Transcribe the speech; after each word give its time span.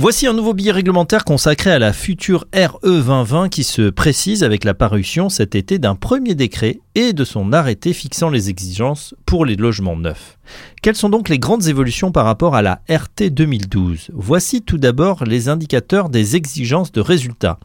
Voici 0.00 0.28
un 0.28 0.32
nouveau 0.32 0.54
billet 0.54 0.70
réglementaire 0.70 1.24
consacré 1.24 1.72
à 1.72 1.80
la 1.80 1.92
future 1.92 2.46
RE 2.54 2.78
2020 2.84 3.48
qui 3.48 3.64
se 3.64 3.90
précise 3.90 4.44
avec 4.44 4.62
la 4.62 4.72
parution 4.72 5.28
cet 5.28 5.56
été 5.56 5.80
d'un 5.80 5.96
premier 5.96 6.36
décret 6.36 6.78
et 6.94 7.12
de 7.12 7.24
son 7.24 7.52
arrêté 7.52 7.92
fixant 7.92 8.30
les 8.30 8.48
exigences 8.48 9.16
pour 9.26 9.44
les 9.44 9.56
logements 9.56 9.96
neufs. 9.96 10.38
Quelles 10.82 10.94
sont 10.94 11.08
donc 11.08 11.28
les 11.28 11.40
grandes 11.40 11.66
évolutions 11.66 12.12
par 12.12 12.26
rapport 12.26 12.54
à 12.54 12.62
la 12.62 12.80
RT 12.88 13.30
2012 13.30 14.12
Voici 14.14 14.62
tout 14.62 14.78
d'abord 14.78 15.24
les 15.24 15.48
indicateurs 15.48 16.10
des 16.10 16.36
exigences 16.36 16.92
de 16.92 17.00
résultats. 17.00 17.58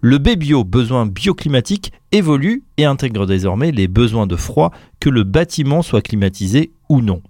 Le 0.00 0.18
BBio, 0.18 0.62
besoin 0.62 1.06
bioclimatique, 1.06 1.92
évolue 2.12 2.62
et 2.76 2.84
intègre 2.84 3.26
désormais 3.26 3.72
les 3.72 3.88
besoins 3.88 4.28
de 4.28 4.36
froid, 4.36 4.70
que 5.00 5.10
le 5.10 5.24
bâtiment 5.24 5.82
soit 5.82 6.02
climatisé 6.02 6.70
ou 6.88 7.00
non. 7.00 7.20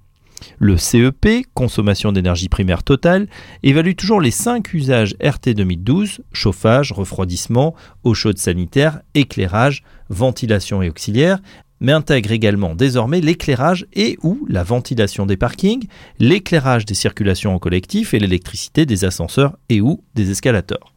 Le 0.59 0.77
CEP, 0.77 1.47
consommation 1.55 2.13
d'énergie 2.13 2.49
primaire 2.49 2.83
totale, 2.83 3.29
évalue 3.63 3.95
toujours 3.95 4.21
les 4.21 4.31
5 4.31 4.73
usages 4.75 5.15
RT 5.23 5.55
2012, 5.55 6.23
chauffage, 6.33 6.93
refroidissement, 6.93 7.75
eau 8.05 8.15
chaude 8.15 8.39
sanitaire, 8.39 9.01
éclairage, 9.15 9.83
ventilation 10.09 10.83
et 10.83 10.89
auxiliaire, 10.89 11.41
mais 11.81 11.93
intègre 11.93 12.33
également 12.33 12.75
désormais 12.75 13.21
l'éclairage 13.21 13.87
et 13.95 14.19
ou 14.23 14.47
la 14.49 14.63
ventilation 14.63 15.27
des 15.27 15.37
parkings, 15.37 15.87
l'éclairage 16.19 16.85
des 16.85 16.95
circulations 16.95 17.55
en 17.55 17.59
collectif 17.59 18.15
et 18.15 18.19
l'électricité 18.19 18.87
des 18.87 19.05
ascenseurs 19.05 19.57
et 19.69 19.81
ou 19.81 20.03
des 20.15 20.31
escalators. 20.31 20.93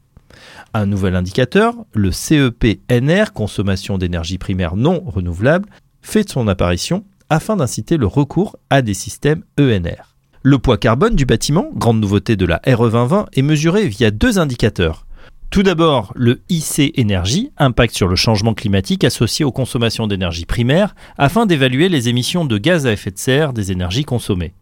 Un 0.73 0.85
nouvel 0.85 1.15
indicateur, 1.15 1.75
le 1.93 2.11
CEP-NR, 2.11 3.31
consommation 3.33 3.97
d'énergie 3.97 4.37
primaire 4.37 4.75
non 4.75 5.03
renouvelable, 5.05 5.69
fait 6.01 6.29
son 6.29 6.47
apparition 6.47 7.05
afin 7.33 7.55
d'inciter 7.55 7.97
le 7.97 8.05
recours 8.05 8.57
à 8.69 8.83
des 8.83 8.93
systèmes 8.93 9.43
ENR. 9.59 10.15
Le 10.43 10.59
poids 10.59 10.77
carbone 10.77 11.15
du 11.15 11.25
bâtiment, 11.25 11.71
grande 11.73 11.99
nouveauté 11.99 12.35
de 12.35 12.45
la 12.45 12.61
RE 12.67 12.91
2020, 12.91 13.25
est 13.33 13.41
mesuré 13.41 13.87
via 13.87 14.11
deux 14.11 14.37
indicateurs. 14.37 15.07
Tout 15.49 15.63
d'abord, 15.63 16.13
le 16.15 16.43
IC 16.49 16.91
énergie, 16.93 17.49
impact 17.57 17.95
sur 17.95 18.07
le 18.07 18.15
changement 18.15 18.53
climatique 18.53 19.03
associé 19.03 19.43
aux 19.43 19.51
consommations 19.51 20.05
d'énergie 20.05 20.45
primaire, 20.45 20.93
afin 21.17 21.47
d'évaluer 21.47 21.89
les 21.89 22.07
émissions 22.07 22.45
de 22.45 22.59
gaz 22.59 22.85
à 22.85 22.91
effet 22.91 23.09
de 23.09 23.17
serre 23.17 23.51
des 23.51 23.71
énergies 23.71 24.05
consommées. 24.05 24.53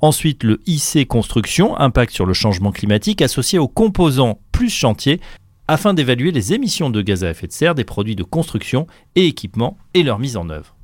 Ensuite, 0.00 0.42
le 0.42 0.62
IC 0.66 1.06
construction, 1.06 1.78
impact 1.78 2.14
sur 2.14 2.24
le 2.24 2.32
changement 2.32 2.72
climatique 2.72 3.20
associé 3.20 3.58
aux 3.58 3.68
composants 3.68 4.38
plus 4.52 4.70
chantier, 4.70 5.20
afin 5.68 5.92
d'évaluer 5.92 6.32
les 6.32 6.54
émissions 6.54 6.88
de 6.88 7.02
gaz 7.02 7.24
à 7.24 7.30
effet 7.30 7.46
de 7.46 7.52
serre 7.52 7.74
des 7.74 7.84
produits 7.84 8.16
de 8.16 8.22
construction 8.22 8.86
et 9.16 9.26
équipements 9.26 9.76
et 9.92 10.02
leur 10.02 10.18
mise 10.18 10.38
en 10.38 10.48
œuvre. 10.48 10.75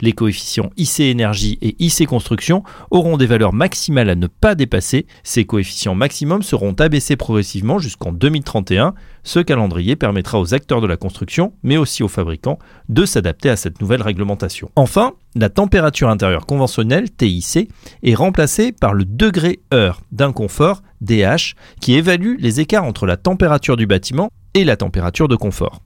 Les 0.00 0.12
coefficients 0.12 0.70
IC 0.76 1.00
énergie 1.00 1.58
et 1.60 1.76
IC 1.78 2.06
construction 2.06 2.62
auront 2.90 3.16
des 3.16 3.26
valeurs 3.26 3.52
maximales 3.52 4.10
à 4.10 4.14
ne 4.14 4.26
pas 4.26 4.54
dépasser. 4.54 5.06
Ces 5.22 5.44
coefficients 5.44 5.94
maximums 5.94 6.42
seront 6.42 6.72
abaissés 6.72 7.16
progressivement 7.16 7.78
jusqu'en 7.78 8.12
2031. 8.12 8.94
Ce 9.22 9.40
calendrier 9.40 9.96
permettra 9.96 10.40
aux 10.40 10.54
acteurs 10.54 10.80
de 10.80 10.86
la 10.86 10.96
construction, 10.96 11.52
mais 11.62 11.76
aussi 11.76 12.02
aux 12.02 12.08
fabricants, 12.08 12.58
de 12.88 13.04
s'adapter 13.04 13.50
à 13.50 13.56
cette 13.56 13.80
nouvelle 13.80 14.02
réglementation. 14.02 14.70
Enfin, 14.76 15.12
la 15.34 15.48
température 15.48 16.08
intérieure 16.08 16.46
conventionnelle, 16.46 17.10
TIC, 17.10 17.70
est 18.02 18.14
remplacée 18.14 18.72
par 18.72 18.94
le 18.94 19.04
degré 19.04 19.60
heure 19.72 20.00
d'un 20.12 20.32
confort, 20.32 20.82
DH, 21.00 21.54
qui 21.80 21.94
évalue 21.94 22.36
les 22.38 22.60
écarts 22.60 22.84
entre 22.84 23.06
la 23.06 23.16
température 23.16 23.76
du 23.76 23.86
bâtiment 23.86 24.30
et 24.54 24.64
la 24.64 24.76
température 24.76 25.28
de 25.28 25.36
confort. 25.36 25.82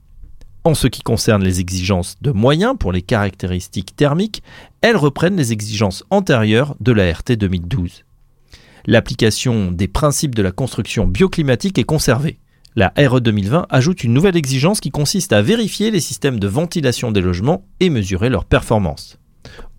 En 0.65 0.73
ce 0.73 0.87
qui 0.87 1.03
concerne 1.03 1.43
les 1.43 1.59
exigences 1.59 2.15
de 2.23 2.31
moyens 2.31 2.75
pour 2.79 2.91
les 2.91 3.03
caractéristiques 3.03 3.95
thermiques, 3.95 4.41
elles 4.81 4.97
reprennent 4.97 5.37
les 5.37 5.51
exigences 5.51 6.03
antérieures 6.09 6.75
de 6.79 6.91
la 6.91 7.13
RT 7.13 7.33
2012. 7.33 8.03
L'application 8.87 9.71
des 9.71 9.87
principes 9.87 10.33
de 10.33 10.41
la 10.41 10.51
construction 10.51 11.05
bioclimatique 11.05 11.77
est 11.77 11.83
conservée. 11.83 12.39
La 12.75 12.91
RE 12.97 13.19
2020 13.19 13.67
ajoute 13.69 14.03
une 14.03 14.13
nouvelle 14.13 14.35
exigence 14.35 14.79
qui 14.79 14.89
consiste 14.89 15.33
à 15.33 15.43
vérifier 15.43 15.91
les 15.91 15.99
systèmes 15.99 16.39
de 16.39 16.47
ventilation 16.47 17.11
des 17.11 17.21
logements 17.21 17.67
et 17.79 17.91
mesurer 17.91 18.29
leur 18.29 18.45
performance. 18.45 19.19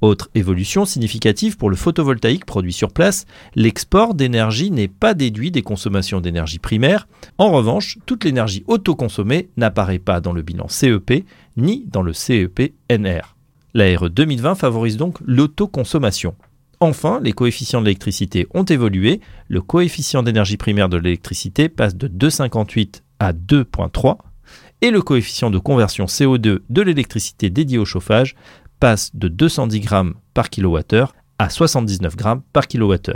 Autre 0.00 0.30
évolution 0.34 0.84
significative 0.84 1.56
pour 1.56 1.70
le 1.70 1.76
photovoltaïque 1.76 2.44
produit 2.44 2.72
sur 2.72 2.92
place, 2.92 3.24
l'export 3.54 4.14
d'énergie 4.14 4.70
n'est 4.70 4.88
pas 4.88 5.14
déduit 5.14 5.50
des 5.50 5.62
consommations 5.62 6.20
d'énergie 6.20 6.58
primaire. 6.58 7.08
En 7.38 7.50
revanche, 7.50 7.98
toute 8.06 8.24
l'énergie 8.24 8.64
autoconsommée 8.66 9.48
n'apparaît 9.56 9.98
pas 9.98 10.20
dans 10.20 10.32
le 10.32 10.42
bilan 10.42 10.68
CEP 10.68 11.24
ni 11.56 11.84
dans 11.86 12.02
le 12.02 12.12
CEP 12.12 12.72
NR. 12.90 13.36
La 13.74 13.96
RE 13.98 14.08
2020 14.08 14.54
favorise 14.54 14.96
donc 14.96 15.18
l'autoconsommation. 15.24 16.34
Enfin, 16.80 17.20
les 17.22 17.32
coefficients 17.32 17.80
de 17.80 17.86
l'électricité 17.86 18.46
ont 18.52 18.64
évolué. 18.64 19.20
Le 19.48 19.62
coefficient 19.62 20.22
d'énergie 20.22 20.58
primaire 20.58 20.88
de 20.88 20.98
l'électricité 20.98 21.68
passe 21.68 21.96
de 21.96 22.08
2,58 22.08 23.00
à 23.18 23.32
2,3 23.32 24.18
et 24.82 24.90
le 24.90 25.00
coefficient 25.00 25.50
de 25.50 25.58
conversion 25.58 26.04
CO2 26.04 26.60
de 26.68 26.82
l'électricité 26.82 27.48
dédiée 27.48 27.78
au 27.78 27.84
chauffage 27.84 28.36
passe 28.80 29.14
de 29.14 29.28
210 29.28 29.80
grammes 29.80 30.14
par 30.34 30.50
kWh 30.50 31.06
à 31.38 31.50
79 31.50 32.16
grammes 32.16 32.42
par 32.52 32.68
kWh. 32.68 33.12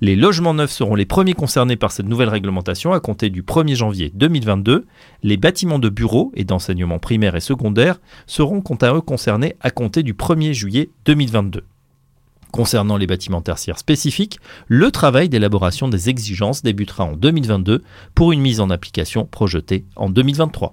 Les 0.00 0.16
logements 0.16 0.54
neufs 0.54 0.72
seront 0.72 0.96
les 0.96 1.06
premiers 1.06 1.34
concernés 1.34 1.76
par 1.76 1.92
cette 1.92 2.08
nouvelle 2.08 2.28
réglementation 2.28 2.92
à 2.92 2.98
compter 2.98 3.30
du 3.30 3.42
1er 3.42 3.76
janvier 3.76 4.10
2022. 4.14 4.86
Les 5.22 5.36
bâtiments 5.36 5.78
de 5.78 5.88
bureaux 5.88 6.32
et 6.34 6.42
d'enseignement 6.42 6.98
primaire 6.98 7.36
et 7.36 7.40
secondaire 7.40 8.00
seront 8.26 8.60
quant 8.60 8.74
à 8.74 8.92
eux 8.94 9.00
concernés 9.00 9.54
à 9.60 9.70
compter 9.70 10.02
du 10.02 10.14
1er 10.14 10.54
juillet 10.54 10.90
2022. 11.04 11.62
Concernant 12.50 12.96
les 12.96 13.06
bâtiments 13.06 13.40
tertiaires 13.40 13.78
spécifiques, 13.78 14.40
le 14.66 14.90
travail 14.90 15.28
d'élaboration 15.28 15.88
des 15.88 16.08
exigences 16.08 16.62
débutera 16.62 17.04
en 17.04 17.12
2022 17.12 17.82
pour 18.14 18.32
une 18.32 18.40
mise 18.40 18.60
en 18.60 18.70
application 18.70 19.24
projetée 19.24 19.84
en 19.94 20.10
2023. 20.10 20.72